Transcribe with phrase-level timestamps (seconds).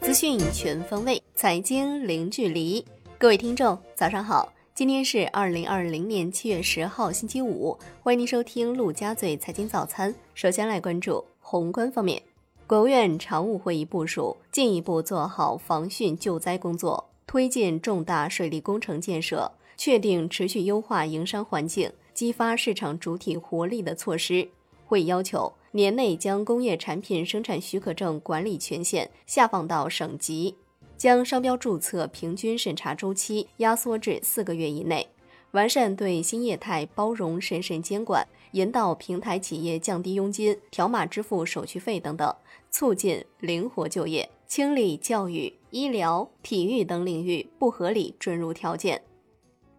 [0.00, 2.84] 资讯全方位，财经零距离。
[3.18, 10.14] 各位听众，早上好，今天是二零二零年七月十号，星期五，欢迎您收听陆家嘴财经早餐。
[10.34, 12.22] 首先来关注宏观方面，
[12.66, 24.48] 国务院常务会议部署，进一步做好防汛救灾工作，推进重大水利工程建设，确定持续优化营商环境、激发市场主体活力的措施。
[24.86, 25.52] 会议要求。
[25.74, 30.54] 年内将工业产品生产许可证管理权限下放到省级，
[30.98, 35.08] 将商标注册平均审查周期压缩至四个月以内，
[35.52, 42.36] 完善对新业态包容审慎监管，引导平台企业降低佣金、条码支付手续费等等，
[42.70, 49.02] 促进灵活就业，清理教育、医疗、体育等领域不合理准入条件。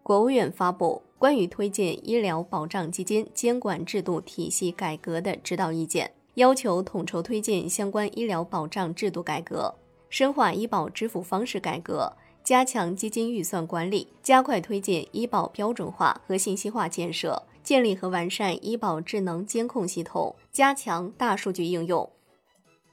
[0.02, 1.00] 国务院发布。
[1.24, 9.74] 关于推进医疗保障基金监管制度体系改革的指导意见，要求统筹推进相关医疗保障制度改革，
[10.10, 12.12] 深化医保支付方式改革，
[12.44, 22.06] 加强基金预算管理，加快推进医保标准化和信息化建设，建立和完善医保智能监控系统，加强大数据应用。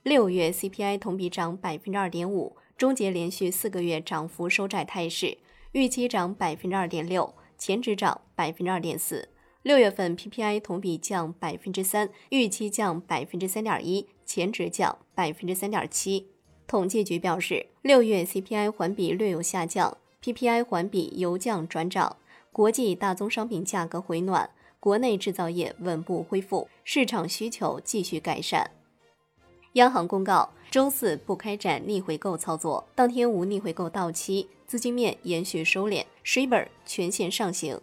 [0.04, 5.38] 六月 CPI 同比涨百分之二点五，终结连续四个月涨幅收窄态势，
[5.74, 7.34] 预期涨百分之二点六。
[7.62, 9.30] 前值涨百分之二点四，
[9.62, 16.26] 六月份 PPI 同比降百分之三，预期降百分之三点一，前值降百分之三点七。
[16.66, 22.18] 统计局表示，六月 CPI 环比略有下降，PPI 环比由降转涨，
[22.52, 28.72] 国际大宗商品价格回暖，国内制造业稳步恢复，市场需求继续改善。
[29.74, 34.48] 央行公告，周四不开展逆回购操作，当天无逆回购到期。
[34.66, 37.78] 资金面延续收敛，Shibor 全线上行。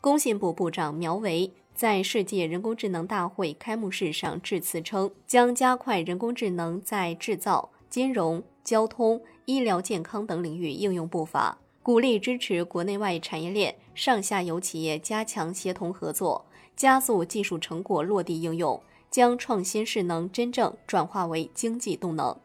[0.00, 16.44] 工信部部长苗圩在世界人工智能大会开幕式上致辞称，将加快人工智能在制造、金融、交通、医疗健康等领域应用步伐，鼓励支持国内外产业链上下游企业加强协同合作，
[16.76, 18.80] 加速技术成果落地应用，
[19.12, 22.36] 将创新势能真正转化为经济动能。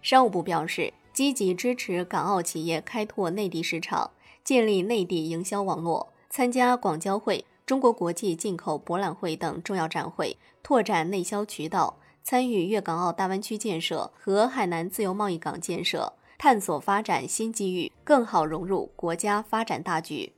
[0.00, 0.94] 商务部表示。
[1.12, 4.12] 积极支持港澳企业开拓内地市场，
[4.42, 20.32] 建立内地营销网络，参加广交会、中国国际进口博览会等重要展会，拓展内销渠道；参与粤港澳大湾区建设和海南自由贸易港建设，探索发展新机遇，更好融入国家发展大局。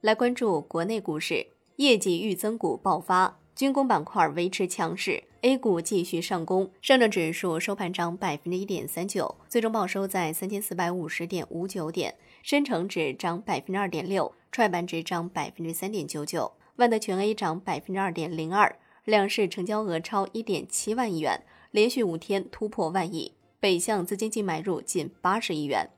[0.00, 3.40] 来关注国内股市，业绩预增股爆发。
[3.54, 21.40] 军工板块维持强势，A 股继续上攻，上证指数收盘涨百分之一点三九，最终报收在三千四百五十点五九点，深成指涨百分之二点六，创业板指涨百分之三点九九，万德全 A 涨百分之二点零二，两市成交额超一点七万亿元，
[21.70, 25.90] 连续五天突破万亿，北向资金净买入近八十亿元。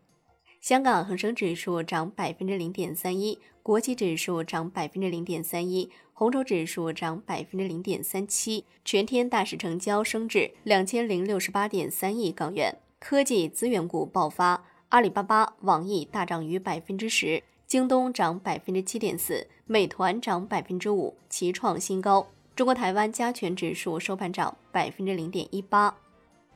[0.66, 12.76] 香港恒生指数涨百分之零点三一，国际指数涨百分之零点三一，红筹指数涨百分之零点三七，全天大市成交升至两千零六十八点三亿港元。
[12.99, 22.26] 科技资源股爆发，阿里巴巴、网易大涨逾百分之十，京东涨百分之七点四，美团涨百分之五，齐创新高。
[22.56, 25.97] 中国台湾加权指数收盘涨百分之零点一八。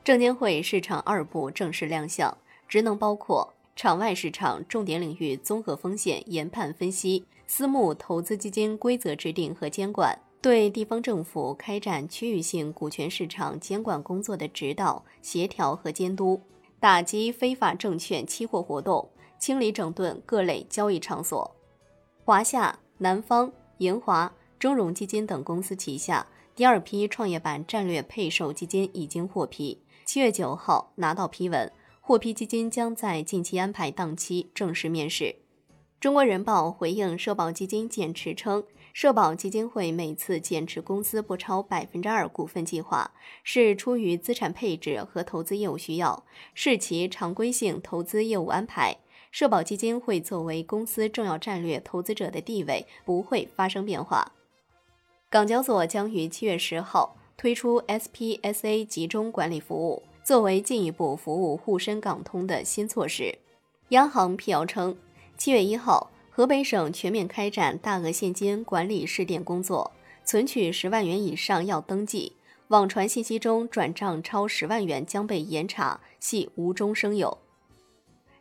[0.03, 3.53] 证监会市场二部正式亮相，职能包括。
[3.75, 16.39] 场外市场重点领域综合风险研判分析，私募投资基金规则制定和监管，对地方政府开展区域性股权市场监管工作的指导、协调和监督，
[16.79, 19.09] 打击非法证券期货活动，
[19.39, 21.55] 清理整顿各类交易场所。
[22.23, 31.71] 华夏、南方、银华、中融基金等公司旗下第二批创业板战略配售基金已经获批，七月九号拿到批文。
[32.11, 35.33] 获批基金将在近期安排档期正式面试。
[35.97, 43.13] 中国人保回应社保基金减持称，社保基金会每次减持公司不超百分之二股份计划，
[43.45, 48.97] 是出于资产配置和投资业务需要，是其常规性投资业务安排。
[49.31, 54.33] 社保基金会作为公司重要战略投资者的地位不会发生变化。
[55.29, 60.03] 港交所将于七月十号推出 SPSA 集中管理服务。
[60.23, 63.39] 作为进一步服务沪深港通的新措施，
[63.89, 64.95] 央行辟谣称，
[65.35, 69.91] 七月一号，河北省全面开展大额现金管理试点工作，
[70.23, 72.33] 存取十万元以上要登记，
[72.67, 77.39] 网传信息中转账超十万元将被严查，系无中生有。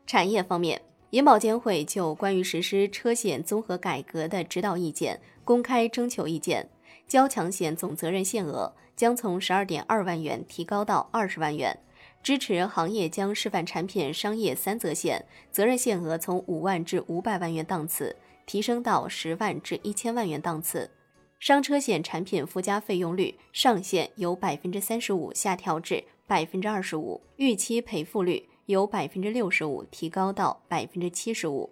[0.07, 6.69] 产业方面，银保监会就关于实施车险综合改革的指导意见公开征求意见，
[7.09, 11.79] 交强险总责任限额将从十二点二万元提高到二十万元。
[12.23, 18.15] 支持行业将示范产品商业三责险责任限额从五万至五百万元档次
[18.45, 20.91] 提升到十万至一千万元档次。
[21.39, 31.71] 商车险产品附加费用率上限由百分之三十五下调至百分之二十五，预期赔付率由百分之六十五提高到百分之七十五。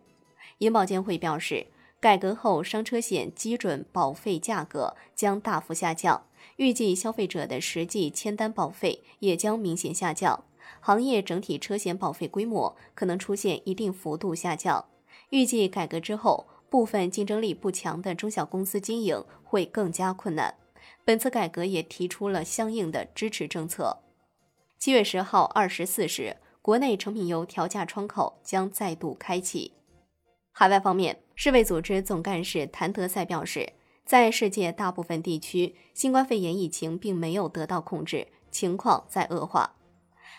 [0.59, 1.67] 银保监会表示，
[2.00, 6.25] 改革后商车险基准保费价格将大幅下降，
[6.58, 10.44] 预计消费者的实际签单保费也将明显下降，
[10.78, 14.84] 行业整体车险保费规模可能出现一定幅度下降。
[15.31, 16.46] 预计改革之后。
[16.70, 20.55] 部分竞争力不强的中小公司经营会更加困难。
[21.02, 24.00] 本次改革也提出了相应的支持政策。
[24.78, 29.72] 七月十号二十四时，国内成品油调价窗口将再度开启。
[30.52, 33.72] 海外方面，世卫组织总干事谭德赛表示，
[34.08, 39.75] 在世界大部分地区，新冠肺炎疫情并没有得到控制，情况在恶化。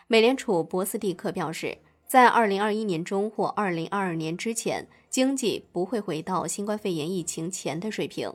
[0.08, 1.78] 美联储博斯蒂克表示。
[2.08, 8.34] 在二零二一年中或二零二二年之前，经济不会回到新冠肺炎疫情前的水平。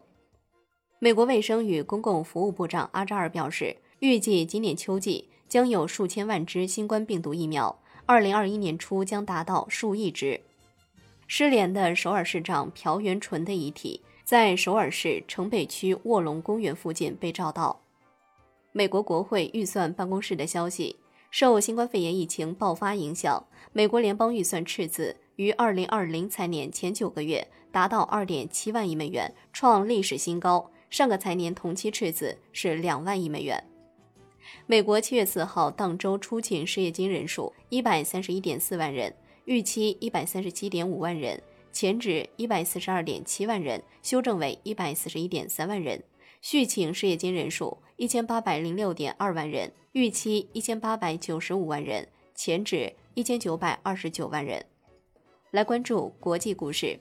[1.00, 10.40] 美国卫生与公共服务部长阿扎尔表示，预计今年秋季将有数千万支新冠病毒疫苗，二零二一年初将达到数亿支。
[11.26, 17.78] 失联的首尔市长朴元淳的遗体在首尔市城北区卧龙公园附近被找到。
[18.72, 20.96] 美国国会预算办公室的消息。
[21.30, 30.70] 受新冠肺炎疫情爆发影响，美国联邦预算赤字于二零二零财年前九个月达到二点七万亿美元，创历史新高。
[30.90, 33.62] 上个财年同期赤字是两万亿美元。
[34.66, 39.12] 美国七月四号当周出勤失业金人数一百三十一点四万人，
[39.44, 41.42] 预期一百三十七点五万人，
[41.74, 46.00] 前值一百四十二点七万人，修正为一百四十一点三万人。
[46.40, 54.64] 续请失业金人数一千八百零六点二万人，预期一千八百九十五万人，前值一千九百二十九万人。
[55.50, 56.96] 来关注国际股市，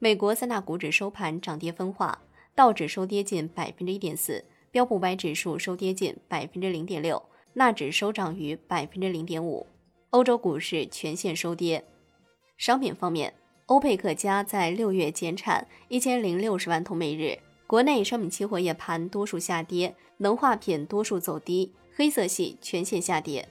[0.00, 2.20] 美国三大股指收盘涨跌分化，
[2.56, 9.68] 道指收跌近百分之一点四，标普百指数收跌近百分之零点六，纳指收涨于百分之零点五。
[10.10, 11.84] 欧洲股市全线收跌。
[12.56, 13.34] 商品方面，
[13.66, 17.36] 欧佩克加在六月减产一千零六十万桶每日。
[17.66, 23.48] 国内商品期货夜盘多数下跌，能化品多数走低，黑色系全线下跌。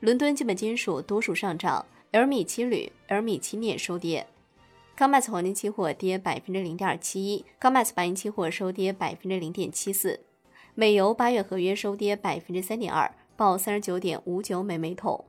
[0.00, 4.26] 伦敦基本金属多数上涨，L 米七铝、L 米七镍收跌。
[4.98, 10.18] COMEX 黄金期货跌百分之零点七一，COMEX 白银期货收跌百分之零点七四。
[10.74, 15.24] 美油八月合约收跌百分之三点二，报三十九点五九每每桶。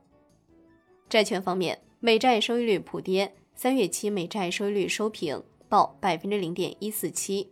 [1.08, 7.50] 债券方面，美债收益率普跌，三月期美债收益率收平，报百分之零点一四七。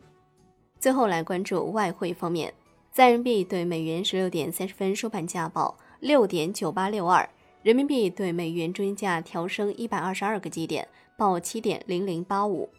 [0.78, 2.54] 最后来关注外汇方面，
[2.92, 7.28] 在人民币对美元十六点三十分收盘价报六点九八六二，
[7.64, 10.86] 人民币对美元中间价调升一百二十二个基点，
[11.18, 12.70] 报七点零零八五。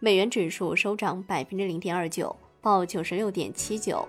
[0.00, 4.08] 美元指数收涨百分之零点二九，报九十六点七九。